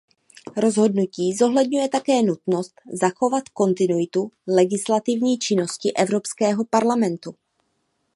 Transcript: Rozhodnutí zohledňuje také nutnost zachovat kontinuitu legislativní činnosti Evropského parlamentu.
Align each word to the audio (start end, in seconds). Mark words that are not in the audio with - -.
Rozhodnutí 0.57 1.33
zohledňuje 1.37 1.89
také 1.89 2.21
nutnost 2.23 2.73
zachovat 3.01 3.49
kontinuitu 3.49 4.31
legislativní 4.47 5.37
činnosti 5.39 5.93
Evropského 5.93 6.65
parlamentu. 6.65 7.35